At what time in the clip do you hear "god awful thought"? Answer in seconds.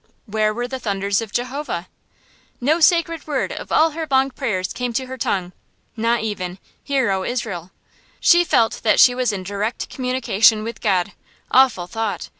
10.81-12.29